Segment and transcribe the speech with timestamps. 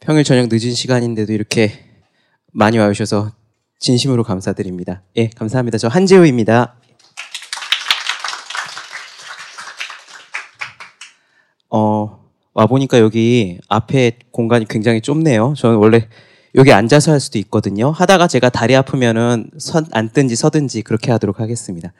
[0.00, 1.72] 평일 저녁 늦은 시간인데도 이렇게
[2.52, 3.32] 많이 와주셔서
[3.78, 5.02] 진심으로 감사드립니다.
[5.18, 5.76] 예, 감사합니다.
[5.76, 6.74] 저 한재우입니다.
[11.68, 12.24] 어,
[12.54, 15.52] 와보니까 여기 앞에 공간이 굉장히 좁네요.
[15.54, 16.08] 저는 원래
[16.54, 17.90] 여기 앉아서 할 수도 있거든요.
[17.90, 21.92] 하다가 제가 다리 아프면은 선, 앉든지 서든지 그렇게 하도록 하겠습니다.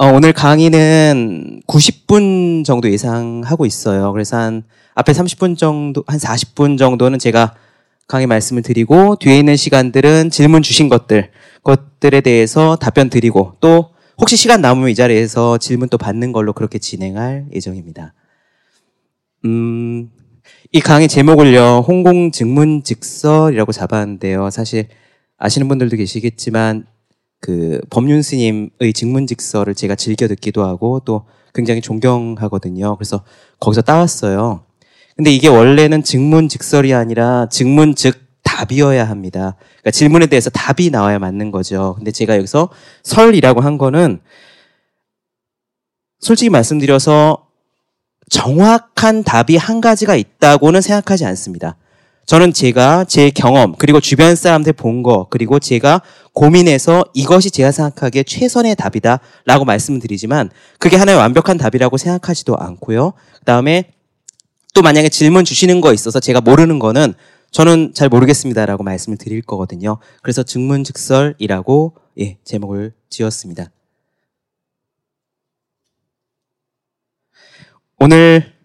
[0.00, 4.10] 어, 오늘 강의는 90분 정도 예상하고 있어요.
[4.14, 4.62] 그래서 한
[4.94, 7.54] 앞에 30분 정도, 한 40분 정도는 제가
[8.08, 11.30] 강의 말씀을 드리고 뒤에 있는 시간들은 질문 주신 것들,
[11.64, 16.78] 것들에 대해서 답변 드리고 또 혹시 시간 남으면 이 자리에서 질문 또 받는 걸로 그렇게
[16.78, 18.14] 진행할 예정입니다.
[19.44, 20.08] 음,
[20.72, 24.48] 이 강의 제목을요, 홍공증문 직설이라고 잡았는데요.
[24.48, 24.88] 사실
[25.36, 26.86] 아시는 분들도 계시겠지만,
[27.40, 32.96] 그 법륜 스님의 증문직설을 제가 즐겨 듣기도 하고 또 굉장히 존경하거든요.
[32.96, 33.24] 그래서
[33.58, 34.64] 거기서 따왔어요.
[35.16, 39.56] 근데 이게 원래는 증문직설이 아니라 증문즉 답이어야 합니다.
[39.80, 41.94] 그러니까 질문에 대해서 답이 나와야 맞는 거죠.
[41.96, 42.70] 근데 제가 여기서
[43.02, 44.20] 설이라고 한 거는
[46.20, 47.46] 솔직히 말씀드려서
[48.30, 51.76] 정확한 답이 한 가지가 있다고는 생각하지 않습니다.
[52.30, 56.00] 저는 제가 제 경험, 그리고 주변 사람들 본 거, 그리고 제가
[56.32, 63.14] 고민해서 이것이 제가 생각하기에 최선의 답이다 라고 말씀을 드리지만 그게 하나의 완벽한 답이라고 생각하지도 않고요.
[63.34, 63.90] 그 다음에
[64.74, 67.14] 또 만약에 질문 주시는 거 있어서 제가 모르는 거는
[67.50, 69.98] 저는 잘 모르겠습니다라고 말씀을 드릴 거거든요.
[70.22, 73.72] 그래서 증문즉설이라고 예, 제목을 지었습니다.
[77.98, 78.59] 오늘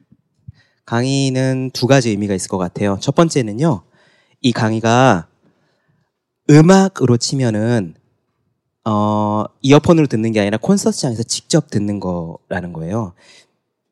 [0.86, 2.97] 강의는 두 가지 의미가 있을 것 같아요.
[3.02, 3.83] 첫 번째는요,
[4.41, 5.28] 이 강의가
[6.50, 7.95] 음악으로 치면은,
[8.86, 13.13] 어, 이어폰으로 듣는 게 아니라 콘서트장에서 직접 듣는 거라는 거예요.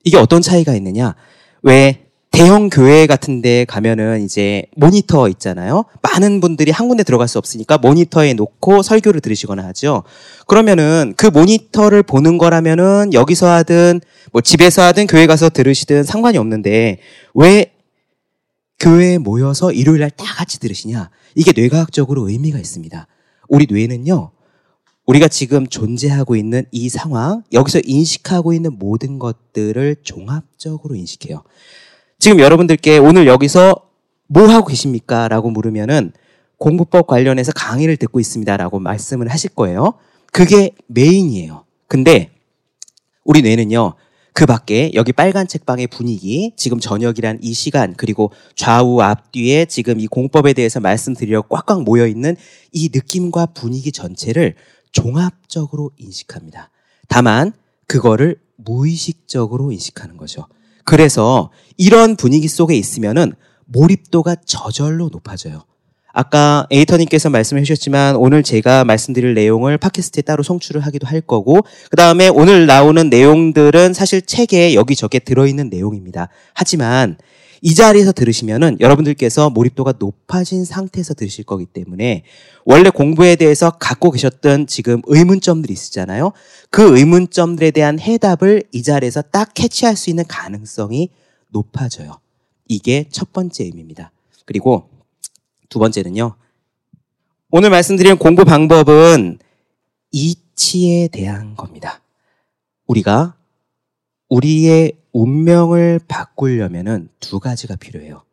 [0.04, 1.16] 이게 어떤 차이가 있느냐?
[1.64, 2.03] 왜
[2.34, 5.86] 대형 교회 같은 데 가면은 이제 모니터 있잖아요.
[6.02, 10.02] 많은 분들이 한 군데 들어갈 수 없으니까 모니터에 놓고 설교를 들으시거나 하죠.
[10.48, 14.02] 그러면은 그 모니터를 보는 거라면은 여기서 하든
[14.32, 16.98] 뭐 집에서 하든 교회 가서 들으시든 상관이 없는데
[17.36, 17.72] 왜
[18.80, 21.12] 교회에 모여서 일요일 날 다 같이 들으시냐?
[21.36, 23.08] 이게 뇌과학적으로 의미가 있습니다.
[23.48, 24.32] 우리 뇌는요.
[25.06, 31.44] 우리가 지금 존재하고 있는 이 상황, 여기서 인식하고 있는 모든 것들을 종합적으로 인식해요.
[32.24, 33.76] 지금 여러분들께 오늘 여기서
[34.28, 35.28] 뭐 하고 계십니까?
[35.28, 36.14] 라고 물으면은
[36.58, 38.56] 공부법 관련해서 강의를 듣고 있습니다.
[38.56, 39.96] 라고 말씀을 하실 거예요.
[40.32, 41.66] 그게 메인이에요.
[41.90, 42.32] 근데
[43.26, 43.96] 우리 뇌는요,
[44.32, 50.08] 그 밖에 여기 빨간 책방의 분위기, 지금 저녁이란 이 시간, 그리고 좌우 앞뒤에 지금 이
[50.08, 52.38] 공법에 대해서 말씀드리려 꽉꽉 모여 있는
[52.72, 54.56] 이 느낌과 분위기 전체를
[54.94, 56.70] 종합적으로 인식합니다.
[57.10, 57.52] 다만,
[57.86, 60.48] 그거를 무의식적으로 인식하는 거죠.
[60.84, 63.34] 그래서 이런 분위기 속에 있으면은
[63.66, 65.64] 몰입도가 저절로 높아져요.
[66.16, 71.98] 아까 에이터님께서 말씀해 주셨지만 오늘 제가 말씀드릴 내용을 팟캐스트에 따로 송출을 하기도 할 거고 그
[71.98, 76.30] 다음에 오늘 나오는 내용들은 사실 책에 여기저기 들어있는 내용입니다.
[76.54, 77.18] 하지만
[77.66, 82.24] 이 자리에서 들으시면은 여러분들께서 몰입도가 높아진 상태에서 들으실 거기 때문에
[82.66, 86.34] 원래 공부에 대해서 갖고 계셨던 지금 의문점들이 있으잖아요.
[86.70, 91.10] 그 의문점들에 대한 해답을 이 자리에서 딱 캐치할 수 있는 가능성이
[91.52, 92.20] 높아져요.
[92.68, 94.12] 이게 첫 번째 의미입니다.
[94.44, 94.90] 그리고
[95.70, 96.36] 두 번째는요.
[97.50, 99.40] 오늘 말씀드린 공부 방법은
[100.12, 102.02] 이치에 대한 겁니다.
[102.88, 103.38] 우리가
[104.28, 108.24] 우리의 운명을 바꾸려면은 두 가지가 필요해요.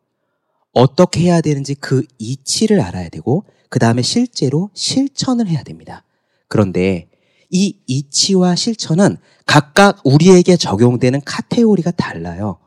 [0.73, 6.03] 어떻게 해야 되는지 그 이치를 알아야 되고, 그 다음에 실제로 실천을 해야 됩니다.
[6.47, 7.09] 그런데
[7.49, 12.57] 이 이치와 실천은 각각 우리에게 적용되는 카테고리가 달라요.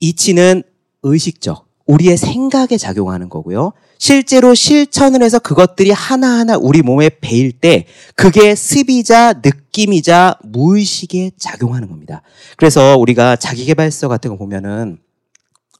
[0.00, 0.62] 이치는
[1.02, 3.72] 의식적, 우리의 생각에 작용하는 거고요.
[3.98, 12.22] 실제로 실천을 해서 그것들이 하나하나 우리 몸에 배일 때 그게 습이자 느낌이자 무의식에 작용하는 겁니다.
[12.56, 14.98] 그래서 우리가 자기개발서 같은 거 보면은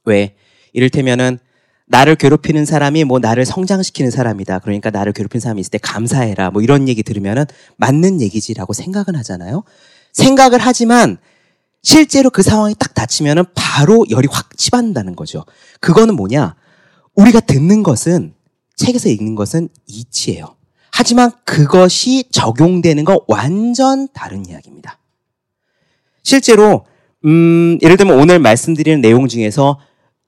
[0.05, 0.35] 왜
[0.73, 1.39] 이를테면은
[1.87, 4.59] 나를 괴롭히는 사람이 뭐 나를 성장시키는 사람이다.
[4.59, 6.51] 그러니까 나를 괴롭히는 사람이 있을 때 감사해라.
[6.51, 7.45] 뭐 이런 얘기 들으면은
[7.77, 9.63] 맞는 얘기지라고 생각은 하잖아요.
[10.13, 11.17] 생각을 하지만
[11.83, 15.45] 실제로 그 상황이 딱 닥치면은 바로 열이 확 치받는다는 거죠.
[15.79, 16.55] 그거는 뭐냐?
[17.15, 18.33] 우리가 듣는 것은
[18.75, 20.55] 책에서 읽는 것은 이치예요.
[20.91, 24.99] 하지만 그것이 적용되는 건 완전 다른 이야기입니다.
[26.23, 26.85] 실제로
[27.25, 29.79] 음, 예를 들면 오늘 말씀드리는 내용 중에서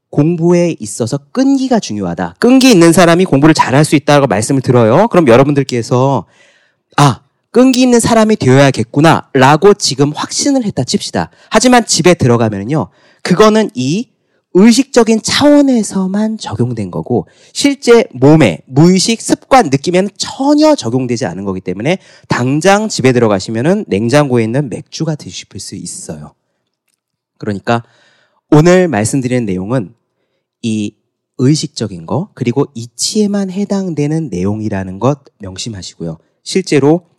[0.09, 2.35] 공부에 있어서 끈기가 중요하다.
[2.39, 5.07] 끈기 있는 사람이 공부를 잘할 수 있다고 말씀을 들어요.
[5.07, 6.25] 그럼 여러분들께서
[6.97, 7.22] 아
[7.53, 11.29] 끈기 있는 사람이 되어야겠구나 라고 지금 확신을 했다 칩시다.
[11.51, 12.89] 하지만 집에 들어가면요.
[13.21, 14.09] 그거는 이
[14.55, 22.89] 의식적인 차원에서만 적용된 거고 실제 몸에 무의식 습관 느끼면 전혀 적용되지 않은 거기 때문에 당장
[22.89, 26.33] 집에 들어가시면은 냉장고에 있는 맥주가 싶을 수 있어요.
[27.37, 27.83] 그러니까
[28.49, 29.93] 오늘 말씀드리는 내용은
[30.63, 30.95] 이
[31.37, 36.17] 의식적인 거 그리고 이치에만 해당되는 내용이라는 것 명심하시고요.
[36.43, 37.12] 실제로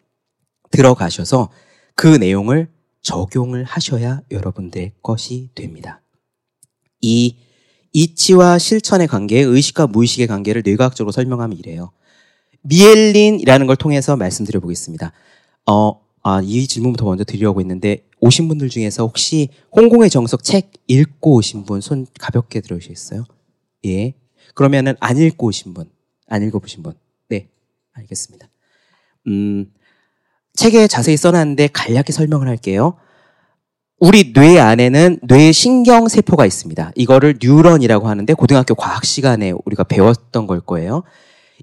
[0.75, 1.50] 들어가셔서
[1.94, 2.69] 그 내용을
[3.03, 6.00] 적용을 하셔야 여러분들의 것이 됩니다.
[7.00, 7.37] 이
[7.93, 11.93] 이치와 실천의 관계, 의식과 무의식의 관계를 뇌과학적으로 설명하면 이래요.
[12.62, 15.12] 미엘린이라는 걸 통해서 말씀드려 보겠습니다.
[15.71, 21.35] 어, 아, 이 질문부터 먼저 드리려고 했는데 오신 분들 중에서 혹시 홍콩의 정석 책 읽고
[21.37, 23.25] 오신 분 손 가볍게 들어주시겠어요?
[23.87, 24.15] 예.
[24.55, 25.91] 그러면은 안 읽고 오신 분,
[26.27, 26.94] 안 읽어보신 분.
[27.29, 27.49] 네.
[27.93, 28.49] 알겠습니다.
[29.29, 29.70] 음,
[30.56, 32.95] 책에 자세히 써놨는데 간략히 설명을 할게요.
[33.99, 36.93] 우리 뇌 안에는 뇌 신경 세포가 있습니다.
[36.95, 41.03] 이거를 뉴런이라고 하는데 고등학교 과학 시간에 우리가 배웠던 걸 거예요.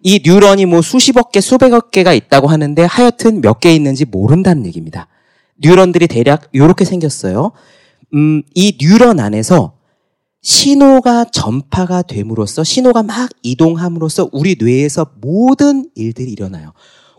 [0.04, 5.08] 이 뉴런이 뭐 수십억 개, 수백억 개가 있다고 하는데 하여튼 몇 개 있는지 모른다는 얘기입니다.
[5.58, 7.52] 뉴런들이 대략 이렇게 생겼어요.
[8.14, 9.74] 음, 이 뉴런 안에서
[10.42, 16.74] 신호가 전파가 됨으로써 신호가 막 이동함으로써 우리 뇌에서 모든 일들이 일어나요.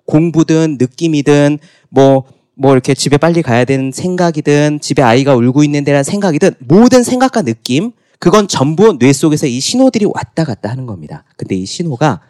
[0.06, 1.58] 공부든 느낌이든
[1.90, 7.42] 뭐뭐 이렇게 집에 빨리 가야 되는 생각이든 집에 아이가 울고 있는 데란 생각이든 모든 생각과
[7.42, 11.24] 느낌 그건 전부 뇌 속에서 이 신호들이 왔다 갔다 하는 겁니다.
[11.36, 12.20] 근데 이 신호가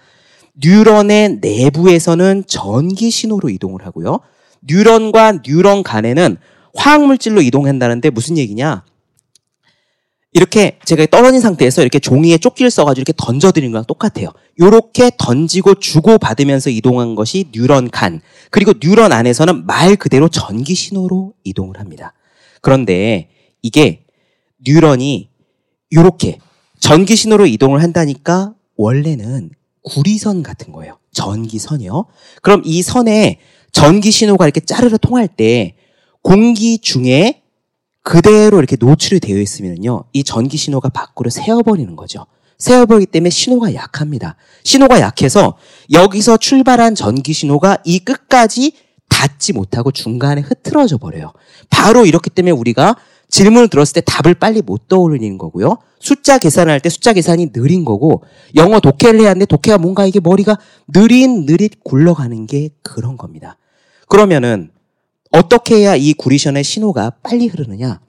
[0.55, 4.21] 뉴런의 내부에서는 전기 신호로 이동을 하고요.
[4.63, 6.37] 뉴런과 뉴런 간에는
[6.75, 8.85] 화학 물질로 이동한다는데 무슨 얘기냐?
[10.35, 14.29] 이렇게 제가 떨어진 상태에서 이렇게 종이에 쪽지를 써가지고 이렇게 던져드리는 거랑 똑같아요.
[14.57, 18.21] 이렇게 던지고 주고 받으면서 이동한 것이 뉴런 간.
[18.51, 22.15] 그리고 뉴런 안에서는 말 그대로 전기 신호로 이동을 합니다.
[22.63, 23.29] 그런데
[23.61, 24.05] 이게
[24.67, 25.29] 뉴런이
[25.91, 26.39] 이렇게
[26.81, 29.51] 전기 신호로 이동을 한다니까 원래는
[29.83, 30.99] 구리선 같은 거예요.
[31.13, 32.07] 전기선이요.
[32.41, 33.39] 그럼 이 선에
[33.71, 35.75] 전기 신호가 이렇게 짜르르 통할 때
[36.23, 37.42] 공기 중에
[38.03, 40.05] 그대로 이렇게 노출이 되어 있으면요.
[40.13, 42.27] 이 전기 신호가 밖으로 새어버리는 거죠.
[42.59, 44.37] 새어버리기 때문에 신호가 약합니다.
[44.65, 45.57] 신호가 약해서
[45.91, 48.73] 여기서 출발한 전기 신호가 이 끝까지
[49.09, 51.33] 닿지 못하고 중간에 흐트러져 버려요.
[51.71, 52.97] 바로 이렇기 때문에 우리가
[53.29, 55.79] 질문을 들었을 때 답을 빨리 못 떠올리는 거고요.
[55.99, 58.23] 숫자 계산을 할때 숫자 계산이 느린 거고
[58.57, 60.59] 영어 독해를 해야 하는데 독해가 뭔가 이게 머리가
[60.89, 63.57] 느릿느릿 굴러가는 게 그런 겁니다.
[64.09, 64.71] 그러면은
[65.33, 68.01] 어떻게 해야 이 구리션의 신호가 빨리 흐르느냐?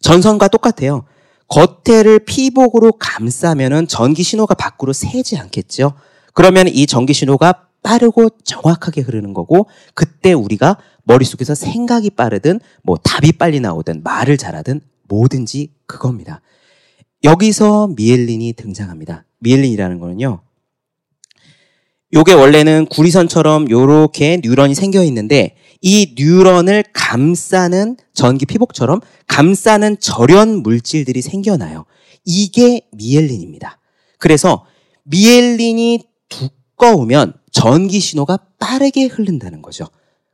[0.00, 1.04] 전선과 똑같아요.
[1.48, 5.94] 겉에를 피복으로 감싸면은 전기 신호가 밖으로 새지 않겠죠?
[6.32, 13.32] 그러면 이 전기 신호가 빠르고 정확하게 흐르는 거고 그때 우리가 머릿속에서 생각이 빠르든 뭐 답이
[13.32, 16.40] 빨리 나오든 말을 잘하든 뭐든지 그겁니다.
[17.22, 19.24] 여기서 미엘린이 등장합니다.
[19.38, 20.40] 미엘린이라는 거는요.
[22.14, 31.20] 요게 원래는 구리선처럼 요렇게 뉴런이 생겨 있는데 이 뉴런을 감싸는 전기 피복처럼 감싸는 절연 물질들이
[31.20, 31.84] 생겨나요.
[32.24, 33.78] 이게 미엘린입니다.
[34.18, 34.64] 그래서
[35.02, 39.84] 미엘린이 두꺼우면 전기 신호가 빠르게 흐른다는 거죠.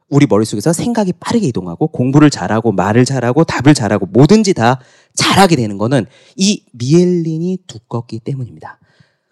[0.09, 4.81] 우리 머릿속에서 생각이 빠르게 이동하고 공부를 잘하고 말을 잘하고 답을 잘하고 뭐든지 다
[5.15, 6.07] 잘하게 되는 거는
[6.37, 8.79] 이 미엘린이 두껍기 때문입니다.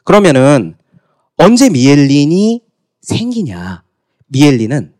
[0.02, 0.74] 그러면은
[1.36, 2.64] 언제 미엘린이
[3.02, 3.84] 생기냐?
[4.26, 4.97] 미엘린은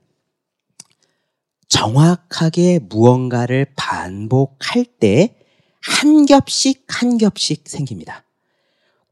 [1.69, 5.35] 정확하게 무언가를 반복할 때
[5.81, 8.25] 한 겹씩 한 겹씩 생깁니다.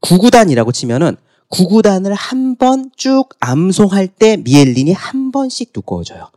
[0.01, 1.15] 구구단이라고 치면은
[1.49, 6.29] 구구단을 한 번 쭉 암송할 때 미엘린이 한 번씩 두꺼워져요.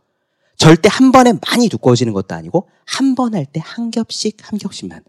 [0.57, 5.03] 절대 한 번에 많이 두꺼워지는 것도 아니고 한 번 할 때 한 겹씩 한 겹씩만.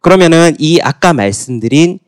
[0.00, 1.98] 그러면은 이 아까 말씀드린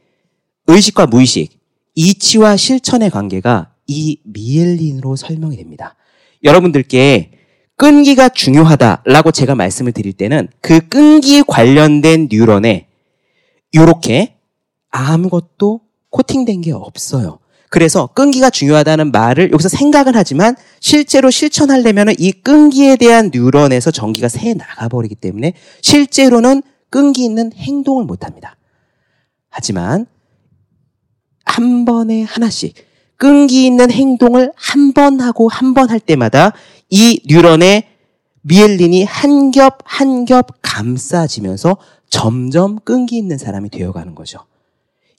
[0.67, 1.59] 의식과 무의식,
[1.97, 5.97] 이치와 실천의 관계가 이 미엘린으로 설명이 됩니다.
[6.45, 7.33] 여러분들께
[7.77, 12.87] 끈기가 중요하다라고 제가 말씀을 드릴 때는 그 끈기 관련된 뉴런에
[13.73, 14.37] 이렇게
[14.91, 17.39] 아무것도 코팅된 게 없어요.
[17.71, 24.55] 그래서 끈기가 중요하다는 말을 여기서 생각은 하지만 실제로 실천하려면 이 끈기에 대한 뉴런에서 전기가 새
[24.55, 28.57] 나가버리기 때문에 실제로는 끈기 있는 행동을 못 합니다.
[29.51, 30.07] 하지만
[31.45, 32.75] 한 번에 하나씩
[33.17, 36.53] 끈기 있는 행동을 한 번 하고 한 번 할 때마다
[36.91, 37.89] 이 뉴런의
[38.43, 41.77] 미엘린이 한 겹 한 겹 감싸지면서
[42.11, 44.41] 점점 끈기 있는 사람이 되어가는 거죠.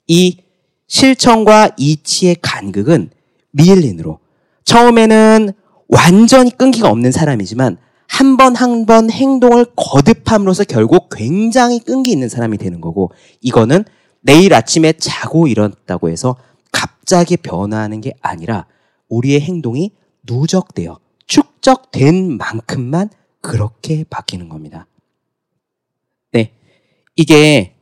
[0.06, 0.38] 이
[0.86, 3.10] 실천과 이치의 간극은
[3.50, 4.20] 미엘린으로
[4.64, 5.52] 처음에는
[5.88, 12.56] 완전히 끈기가 없는 사람이지만 한 번 한 번 행동을 거듭함으로써 결국 굉장히 끈기 있는 사람이
[12.58, 13.84] 되는 거고 이거는
[14.20, 16.36] 내일 아침에 자고 일어났다고 해서
[16.72, 18.66] 갑자기 변화하는 게 아니라
[19.08, 19.90] 우리의 행동이
[20.24, 20.98] 누적되어
[21.66, 24.86] 축적된 만큼만 그렇게 바뀌는 겁니다.
[26.30, 26.52] 네.
[27.16, 27.74] 이게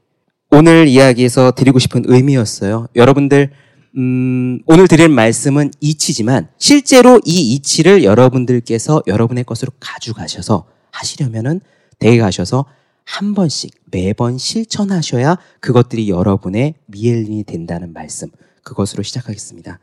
[0.51, 2.89] 오늘 이야기에서 드리고 싶은 의미였어요.
[2.97, 3.53] 여러분들,
[3.99, 11.61] 음, 오늘 드릴 말씀은 이치지만 실제로 이 이치를 여러분들께서 여러분의 것으로 가져가셔서 하시려면은
[11.99, 12.65] 댁에 가셔서
[13.05, 18.31] 한 번씩 매번 실천하셔야 그것들이 여러분의 미엘린이 된다는 말씀.
[18.63, 19.79] 그것으로 시작하겠습니다.